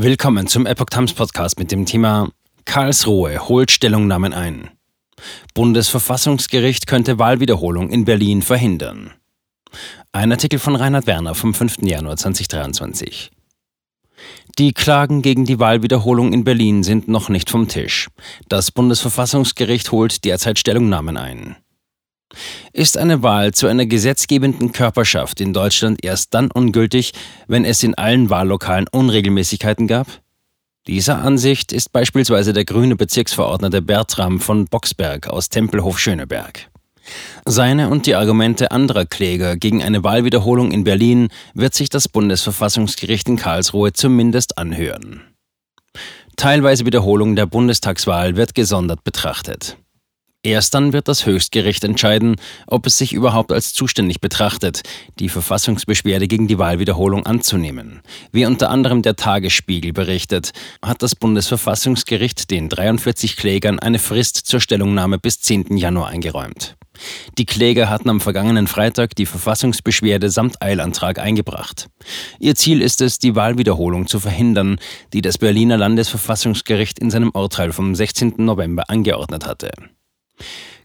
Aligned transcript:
Willkommen 0.00 0.46
zum 0.46 0.64
Epoch 0.64 0.90
Times 0.90 1.12
Podcast 1.12 1.58
mit 1.58 1.72
dem 1.72 1.84
Thema 1.84 2.30
Karlsruhe 2.64 3.48
holt 3.48 3.72
Stellungnahmen 3.72 4.32
ein. 4.32 4.70
Bundesverfassungsgericht 5.54 6.86
könnte 6.86 7.18
Wahlwiederholung 7.18 7.90
in 7.90 8.04
Berlin 8.04 8.42
verhindern. 8.42 9.10
Ein 10.12 10.30
Artikel 10.30 10.60
von 10.60 10.76
Reinhard 10.76 11.08
Werner 11.08 11.34
vom 11.34 11.52
5. 11.52 11.78
Januar 11.80 12.16
2023. 12.16 13.32
Die 14.56 14.72
Klagen 14.72 15.20
gegen 15.20 15.46
die 15.46 15.58
Wahlwiederholung 15.58 16.32
in 16.32 16.44
Berlin 16.44 16.84
sind 16.84 17.08
noch 17.08 17.28
nicht 17.28 17.50
vom 17.50 17.66
Tisch. 17.66 18.06
Das 18.48 18.70
Bundesverfassungsgericht 18.70 19.90
holt 19.90 20.24
derzeit 20.24 20.60
Stellungnahmen 20.60 21.16
ein. 21.16 21.56
Ist 22.72 22.98
eine 22.98 23.22
Wahl 23.22 23.52
zu 23.52 23.66
einer 23.66 23.86
gesetzgebenden 23.86 24.72
Körperschaft 24.72 25.40
in 25.40 25.52
Deutschland 25.52 26.04
erst 26.04 26.34
dann 26.34 26.50
ungültig, 26.50 27.12
wenn 27.46 27.64
es 27.64 27.82
in 27.82 27.94
allen 27.94 28.30
Wahllokalen 28.30 28.86
Unregelmäßigkeiten 28.90 29.86
gab? 29.86 30.06
Dieser 30.86 31.18
Ansicht 31.18 31.72
ist 31.72 31.92
beispielsweise 31.92 32.52
der 32.52 32.64
grüne 32.64 32.96
Bezirksverordnete 32.96 33.82
Bertram 33.82 34.40
von 34.40 34.66
Boxberg 34.66 35.28
aus 35.28 35.48
Tempelhof-Schöneberg. 35.50 36.70
Seine 37.44 37.88
und 37.88 38.06
die 38.06 38.14
Argumente 38.14 38.70
anderer 38.70 39.06
Kläger 39.06 39.56
gegen 39.56 39.82
eine 39.82 40.04
Wahlwiederholung 40.04 40.72
in 40.72 40.84
Berlin 40.84 41.28
wird 41.54 41.74
sich 41.74 41.88
das 41.88 42.08
Bundesverfassungsgericht 42.08 43.28
in 43.28 43.36
Karlsruhe 43.36 43.92
zumindest 43.92 44.58
anhören. 44.58 45.22
Teilweise 46.36 46.86
Wiederholung 46.86 47.34
der 47.36 47.46
Bundestagswahl 47.46 48.36
wird 48.36 48.54
gesondert 48.54 49.02
betrachtet. 49.04 49.76
Erst 50.48 50.72
dann 50.72 50.94
wird 50.94 51.08
das 51.08 51.26
Höchstgericht 51.26 51.84
entscheiden, 51.84 52.36
ob 52.66 52.86
es 52.86 52.96
sich 52.96 53.12
überhaupt 53.12 53.52
als 53.52 53.74
zuständig 53.74 54.22
betrachtet, 54.22 54.80
die 55.18 55.28
Verfassungsbeschwerde 55.28 56.26
gegen 56.26 56.48
die 56.48 56.58
Wahlwiederholung 56.58 57.26
anzunehmen. 57.26 58.00
Wie 58.32 58.46
unter 58.46 58.70
anderem 58.70 59.02
der 59.02 59.14
Tagesspiegel 59.14 59.92
berichtet, 59.92 60.52
hat 60.80 61.02
das 61.02 61.14
Bundesverfassungsgericht 61.14 62.50
den 62.50 62.70
43 62.70 63.36
Klägern 63.36 63.78
eine 63.78 63.98
Frist 63.98 64.38
zur 64.38 64.58
Stellungnahme 64.58 65.18
bis 65.18 65.38
10. 65.40 65.76
Januar 65.76 66.08
eingeräumt. 66.08 66.76
Die 67.36 67.44
Kläger 67.44 67.90
hatten 67.90 68.08
am 68.08 68.22
vergangenen 68.22 68.68
Freitag 68.68 69.14
die 69.16 69.26
Verfassungsbeschwerde 69.26 70.30
samt 70.30 70.62
Eilantrag 70.62 71.18
eingebracht. 71.18 71.88
Ihr 72.40 72.54
Ziel 72.54 72.80
ist 72.80 73.02
es, 73.02 73.18
die 73.18 73.36
Wahlwiederholung 73.36 74.06
zu 74.06 74.18
verhindern, 74.18 74.78
die 75.12 75.20
das 75.20 75.36
Berliner 75.36 75.76
Landesverfassungsgericht 75.76 76.98
in 76.98 77.10
seinem 77.10 77.32
Urteil 77.34 77.72
vom 77.74 77.94
16. 77.94 78.36
November 78.38 78.88
angeordnet 78.88 79.46
hatte. 79.46 79.72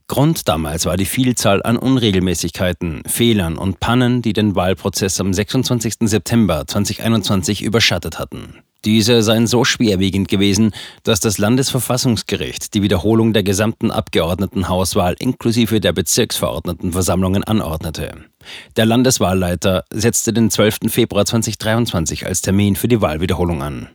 Grund 0.08 0.48
damals 0.48 0.86
war 0.86 0.98
die 0.98 1.06
Vielzahl 1.06 1.64
an 1.64 1.78
Unregelmäßigkeiten, 1.78 3.04
Fehlern 3.08 3.58
und 3.58 3.80
Pannen, 3.80 4.22
die 4.22 4.34
den 4.34 4.56
Wahlprozess 4.56 5.20
am 5.20 5.34
26. 5.34 5.96
September 6.02 6.66
2021 6.68 7.62
überschattet 7.64 8.20
hatten. 8.20 8.60
Diese 8.86 9.24
seien 9.24 9.48
so 9.48 9.64
schwerwiegend 9.64 10.28
gewesen, 10.28 10.74
dass 11.04 11.22
das 11.22 11.38
Landesverfassungsgericht 11.38 12.74
die 12.74 12.82
Wiederholung 12.82 13.32
der 13.32 13.44
gesamten 13.44 13.92
Abgeordnetenhauswahl 13.92 15.16
inklusive 15.20 15.80
der 15.80 15.94
Bezirksverordnetenversammlungen 15.94 17.46
anordnete. 17.46 18.26
Der 18.76 18.86
Landeswahlleiter 18.86 19.86
setzte 19.90 20.34
den 20.34 20.52
12. 20.52 20.80
Februar 20.90 21.26
2023 21.26 22.26
als 22.26 22.42
Termin 22.42 22.76
für 22.76 22.90
die 22.90 23.00
Wahlwiederholung 23.00 23.64
an. 23.64 23.88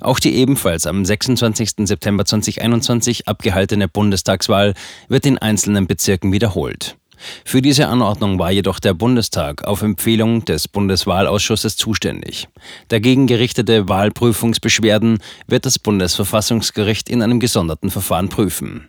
Auch 0.00 0.18
die 0.18 0.34
ebenfalls 0.34 0.86
am 0.86 1.04
26. 1.04 1.86
September 1.86 2.24
2021 2.24 3.28
abgehaltene 3.28 3.88
Bundestagswahl 3.88 4.74
wird 5.08 5.26
in 5.26 5.38
einzelnen 5.38 5.86
Bezirken 5.86 6.32
wiederholt. 6.32 6.96
Für 7.44 7.62
diese 7.62 7.88
Anordnung 7.88 8.38
war 8.38 8.50
jedoch 8.50 8.78
der 8.78 8.94
Bundestag 8.94 9.64
auf 9.64 9.82
Empfehlung 9.82 10.44
des 10.44 10.68
Bundeswahlausschusses 10.68 11.76
zuständig. 11.76 12.48
Dagegen 12.88 13.26
gerichtete 13.26 13.88
Wahlprüfungsbeschwerden 13.88 15.18
wird 15.46 15.66
das 15.66 15.78
Bundesverfassungsgericht 15.78 17.08
in 17.08 17.22
einem 17.22 17.40
gesonderten 17.40 17.90
Verfahren 17.90 18.28
prüfen. 18.28 18.88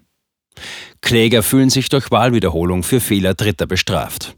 Kläger 1.01 1.41
fühlen 1.41 1.69
sich 1.69 1.89
durch 1.89 2.11
Wahlwiederholung 2.11 2.83
für 2.83 2.99
Fehler 2.99 3.33
Dritter 3.33 3.65
bestraft. 3.65 4.35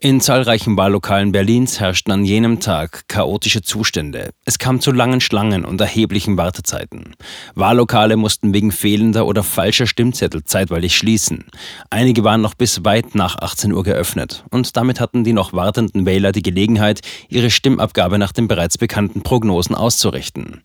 In 0.00 0.20
zahlreichen 0.20 0.76
Wahllokalen 0.76 1.32
Berlins 1.32 1.80
herrschten 1.80 2.12
an 2.12 2.24
jenem 2.24 2.60
Tag 2.60 3.08
chaotische 3.08 3.62
Zustände. 3.62 4.30
Es 4.44 4.58
kam 4.58 4.80
zu 4.80 4.92
langen 4.92 5.20
Schlangen 5.20 5.64
und 5.64 5.80
erheblichen 5.80 6.36
Wartezeiten. 6.36 7.16
Wahllokale 7.54 8.16
mussten 8.16 8.54
wegen 8.54 8.70
fehlender 8.70 9.26
oder 9.26 9.42
falscher 9.42 9.88
Stimmzettel 9.88 10.44
zeitweilig 10.44 10.96
schließen. 10.96 11.46
Einige 11.90 12.22
waren 12.22 12.40
noch 12.40 12.54
bis 12.54 12.84
weit 12.84 13.14
nach 13.14 13.36
18 13.36 13.72
Uhr 13.72 13.82
geöffnet 13.82 14.44
und 14.50 14.76
damit 14.76 15.00
hatten 15.00 15.24
die 15.24 15.32
noch 15.32 15.52
wartenden 15.52 16.06
Wähler 16.06 16.30
die 16.30 16.42
Gelegenheit, 16.42 17.00
ihre 17.28 17.50
Stimmabgabe 17.50 18.18
nach 18.18 18.32
den 18.32 18.46
bereits 18.46 18.78
bekannten 18.78 19.22
Prognosen 19.22 19.74
auszurichten. 19.74 20.62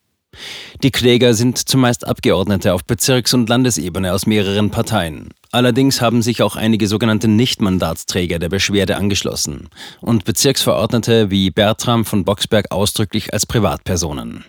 Die 0.83 0.91
Kläger 0.91 1.33
sind 1.33 1.57
zumeist 1.57 2.07
Abgeordnete 2.07 2.73
auf 2.73 2.83
Bezirks- 2.85 3.33
und 3.33 3.49
Landesebene 3.49 4.13
aus 4.13 4.25
mehreren 4.25 4.69
Parteien. 4.69 5.29
Allerdings 5.51 6.01
haben 6.01 6.21
sich 6.21 6.41
auch 6.41 6.55
einige 6.55 6.87
sogenannte 6.87 7.27
Nichtmandatsträger 7.27 8.39
der 8.39 8.49
Beschwerde 8.49 8.97
angeschlossen 8.97 9.69
und 10.01 10.25
Bezirksverordnete 10.25 11.29
wie 11.29 11.51
Bertram 11.51 12.05
von 12.05 12.25
Boxberg 12.25 12.71
ausdrücklich 12.71 13.33
als 13.33 13.45
Privatpersonen. 13.45 14.45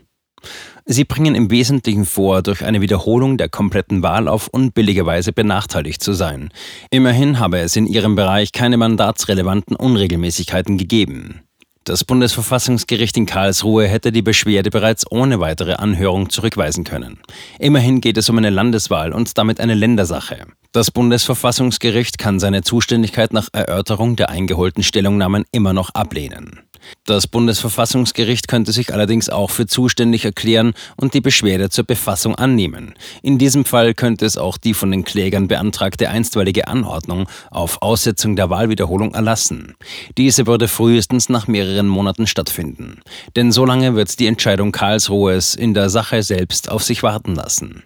Sie 0.86 1.04
bringen 1.04 1.34
im 1.34 1.50
Wesentlichen 1.50 2.04
vor, 2.04 2.42
durch 2.42 2.62
eine 2.62 2.82
Wiederholung 2.82 3.38
der 3.38 3.48
kompletten 3.48 4.02
Wahl 4.02 4.28
auf 4.28 4.48
unbillige 4.48 5.06
Weise 5.06 5.32
benachteiligt 5.32 6.02
zu 6.02 6.12
sein. 6.12 6.50
Immerhin 6.90 7.38
habe 7.38 7.60
es 7.60 7.76
in 7.76 7.86
ihrem 7.86 8.16
Bereich 8.16 8.52
keine 8.52 8.76
mandatsrelevanten 8.76 9.76
Unregelmäßigkeiten 9.76 10.76
gegeben. 10.76 11.43
Das 11.86 12.02
Bundesverfassungsgericht 12.02 13.14
in 13.18 13.26
Karlsruhe 13.26 13.86
hätte 13.86 14.10
die 14.10 14.22
Beschwerde 14.22 14.70
bereits 14.70 15.04
ohne 15.10 15.38
weitere 15.38 15.74
Anhörung 15.74 16.30
zurückweisen 16.30 16.82
können. 16.82 17.18
Immerhin 17.58 18.00
geht 18.00 18.16
es 18.16 18.30
um 18.30 18.38
eine 18.38 18.48
Landeswahl 18.48 19.12
und 19.12 19.36
damit 19.36 19.60
eine 19.60 19.74
Ländersache. 19.74 20.46
Das 20.72 20.90
Bundesverfassungsgericht 20.90 22.16
kann 22.16 22.40
seine 22.40 22.62
Zuständigkeit 22.62 23.34
nach 23.34 23.50
Erörterung 23.52 24.16
der 24.16 24.30
eingeholten 24.30 24.82
Stellungnahmen 24.82 25.44
immer 25.52 25.74
noch 25.74 25.90
ablehnen. 25.90 26.60
Das 27.04 27.26
Bundesverfassungsgericht 27.26 28.48
könnte 28.48 28.72
sich 28.72 28.92
allerdings 28.92 29.28
auch 29.28 29.50
für 29.50 29.66
zuständig 29.66 30.24
erklären 30.24 30.74
und 30.96 31.14
die 31.14 31.20
Beschwerde 31.20 31.70
zur 31.70 31.84
Befassung 31.84 32.34
annehmen. 32.34 32.94
In 33.22 33.38
diesem 33.38 33.64
Fall 33.64 33.94
könnte 33.94 34.24
es 34.24 34.38
auch 34.38 34.56
die 34.56 34.74
von 34.74 34.90
den 34.90 35.04
Klägern 35.04 35.48
beantragte 35.48 36.08
einstweilige 36.08 36.68
Anordnung 36.68 37.28
auf 37.50 37.82
Aussetzung 37.82 38.36
der 38.36 38.50
Wahlwiederholung 38.50 39.14
erlassen. 39.14 39.74
Diese 40.16 40.46
würde 40.46 40.68
frühestens 40.68 41.28
nach 41.28 41.46
mehreren 41.46 41.88
Monaten 41.88 42.26
stattfinden. 42.26 43.00
Denn 43.36 43.52
solange 43.52 43.94
wird 43.94 44.18
die 44.18 44.26
Entscheidung 44.26 44.72
Karlsruhes 44.72 45.54
in 45.54 45.74
der 45.74 45.90
Sache 45.90 46.22
selbst 46.22 46.70
auf 46.70 46.82
sich 46.82 47.02
warten 47.02 47.34
lassen. 47.34 47.82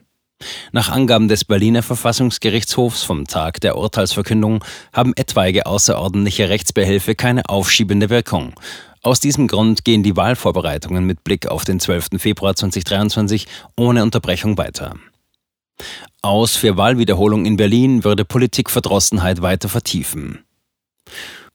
Nach 0.71 0.89
Angaben 0.89 1.29
des 1.29 1.45
Berliner 1.45 1.83
Verfassungsgerichtshofs 1.83 3.03
vom 3.03 3.27
Tag 3.27 3.61
der 3.61 3.77
Urteilsverkündung 3.77 4.65
haben 4.93 5.13
etwaige 5.17 5.67
außerordentliche 5.67 6.49
Rechtsbehelfe 6.49 7.15
keine 7.17 7.49
aufschiebende 7.49 8.09
Wirkung. 8.09 8.55
Aus 9.09 9.21
diesem 9.21 9.49
Grund 9.49 9.87
gehen 9.87 10.03
die 10.03 10.19
Wahlvorbereitungen 10.19 11.03
mit 11.03 11.25
Blick 11.25 11.47
auf 11.47 11.65
den 11.65 11.81
12. 11.81 12.19
Februar 12.19 12.55
2023 12.55 13.47
ohne 13.75 14.03
Unterbrechung 14.03 14.59
weiter. 14.59 14.97
Aus 16.21 16.57
für 16.57 16.77
Wahlwiederholung 16.77 17.47
in 17.47 17.57
Berlin 17.57 18.05
würde 18.05 18.27
Politikverdrossenheit 18.27 19.41
weiter 19.41 19.71
vertiefen. 19.71 20.45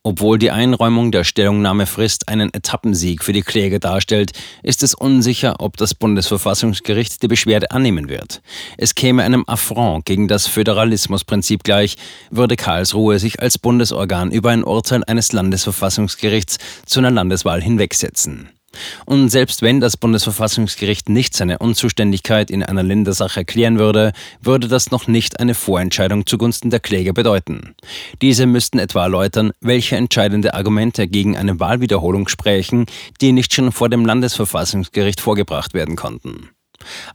Obwohl 0.06 0.38
die 0.38 0.52
Einräumung 0.52 1.14
der 1.14 1.24
Stellungnahmefrist 1.24 2.28
einen 2.28 2.53
Etappensieg 2.53 3.24
für 3.24 3.31
die 3.31 3.41
Kläger 3.41 3.80
darstellt, 3.80 4.34
ist 4.62 4.84
es 4.84 4.94
unsicher, 4.94 5.56
ob 5.59 5.78
das 5.78 5.96
Bundesverfassungsgericht 5.96 7.24
die 7.24 7.30
Beschwerde 7.30 7.72
annehmen 7.72 8.09
wird. 8.09 8.41
Es 8.78 8.96
käme 8.96 9.24
einem 9.24 9.46
Affront 9.47 10.06
gegen 10.06 10.28
das 10.28 10.47
Föderalismusprinzip 10.47 11.64
gleich, 11.64 11.96
würde 12.30 12.58
Karlsruhe 12.58 13.18
sich 13.18 13.40
als 13.40 13.58
Bundesorgan 13.58 14.31
über 14.31 14.50
ein 14.50 14.66
Urteil 14.66 15.06
eines 15.06 15.31
Landesverfassungsgerichts 15.31 16.58
zu 16.85 17.00
einer 17.00 17.12
Landeswahl 17.12 17.62
hinwegsetzen. 17.62 18.50
Und 19.06 19.29
selbst 19.29 19.61
wenn 19.61 19.79
das 19.79 19.97
Bundesverfassungsgericht 19.97 21.09
nicht 21.09 21.35
seine 21.35 21.59
Unzuständigkeit 21.59 22.49
in 22.49 22.64
einer 22.64 22.84
Ländersache 22.84 23.41
erklären 23.41 23.79
würde, 23.79 24.14
würde 24.41 24.67
das 24.67 24.91
noch 24.91 25.08
nicht 25.08 25.40
eine 25.40 25.53
Vorentscheidung 25.53 26.25
zugunsten 26.25 26.70
der 26.70 26.79
Kläger 26.79 27.14
bedeuten. 27.14 27.75
Diese 28.22 28.46
müssten 28.46 28.79
etwa 28.79 29.03
erläutern, 29.03 29.52
welche 29.61 29.96
entscheidende 29.96 30.53
Argumente 30.53 31.08
gegen 31.08 31.37
eine 31.37 31.59
Wahlwiederholung 31.59 32.28
sprechen, 32.28 32.85
die 33.22 33.31
nicht 33.31 33.53
schon 33.53 33.72
vor 33.72 33.90
dem 33.90 34.05
Landesverfassungsgericht 34.05 35.22
vorgebracht 35.22 35.73
werden 35.73 35.96
konnten. 35.96 36.49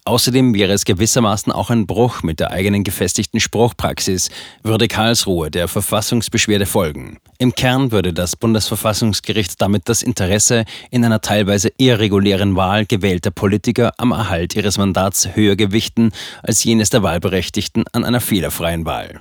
Außerdem 0.04 0.54
wäre 0.54 0.72
es 0.72 0.84
gewissermaßen 0.84 1.52
auch 1.52 1.70
ein 1.70 1.86
Bruch 1.86 2.22
mit 2.22 2.40
der 2.40 2.50
eigenen 2.50 2.84
gefestigten 2.84 3.40
Spruchpraxis, 3.40 4.30
würde 4.62 4.88
Karlsruhe 4.88 5.50
der 5.50 5.68
Verfassungsbeschwerde 5.68 6.66
folgen. 6.66 7.18
Im 7.38 7.54
Kern 7.54 7.92
würde 7.92 8.12
das 8.12 8.36
Bundesverfassungsgericht 8.36 9.60
damit 9.60 9.88
das 9.88 10.02
Interesse 10.02 10.64
in 10.90 11.04
einer 11.04 11.20
teilweise 11.20 11.70
irregulären 11.76 12.56
Wahl 12.56 12.86
gewählter 12.86 13.30
Politiker 13.30 13.92
am 13.98 14.12
Erhalt 14.12 14.56
ihres 14.56 14.78
Mandats 14.78 15.34
höher 15.34 15.56
gewichten 15.56 16.12
als 16.42 16.64
jenes 16.64 16.90
der 16.90 17.02
Wahlberechtigten 17.02 17.84
an 17.92 18.04
einer 18.04 18.20
fehlerfreien 18.20 18.84
Wahl. 18.84 19.20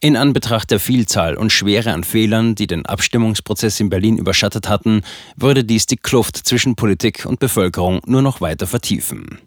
In 0.00 0.16
Anbetracht 0.16 0.70
der 0.70 0.80
Vielzahl 0.80 1.36
und 1.36 1.52
Schwere 1.52 1.92
an 1.92 2.04
Fehlern, 2.04 2.54
die 2.54 2.66
den 2.66 2.86
Abstimmungsprozess 2.86 3.78
in 3.80 3.90
Berlin 3.90 4.18
überschattet 4.18 4.68
hatten, 4.68 5.02
würde 5.36 5.64
dies 5.64 5.86
die 5.86 5.96
Kluft 5.96 6.36
zwischen 6.36 6.74
Politik 6.74 7.26
und 7.26 7.38
Bevölkerung 7.38 8.00
nur 8.06 8.22
noch 8.22 8.40
weiter 8.40 8.66
vertiefen. 8.66 9.38